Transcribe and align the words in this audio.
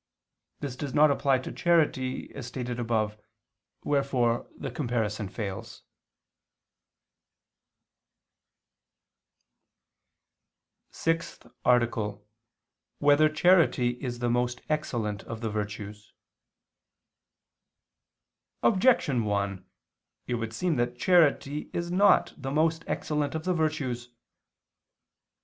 This 0.61 0.75
does 0.75 0.95
not 0.95 1.11
apply 1.11 1.37
to 1.37 1.51
charity, 1.51 2.31
as 2.33 2.47
stated 2.47 2.79
above: 2.79 3.19
wherefore 3.83 4.47
the 4.57 4.71
comparison 4.71 5.29
fails._______________________ 5.29 5.83
SIXTH 10.95 11.45
ARTICLE 11.63 12.03
[II 12.13 12.15
II, 12.15 12.17
Q. 12.17 12.99
23, 13.01 13.05
Art. 13.09 13.19
6] 13.19 13.21
Whether 13.21 13.29
Charity 13.29 13.89
Is 14.03 14.17
the 14.17 14.29
Most 14.31 14.61
Excellent 14.69 15.21
of 15.25 15.41
the 15.41 15.51
Virtues? 15.51 16.13
Objection 18.63 19.23
1: 19.23 19.67
It 20.25 20.33
would 20.33 20.51
seem 20.51 20.77
that 20.77 20.97
charity 20.97 21.69
is 21.73 21.91
not 21.91 22.33
the 22.35 22.49
most 22.49 22.83
excellent 22.87 23.35
of 23.35 23.43
the 23.43 23.53
virtues. 23.53 24.09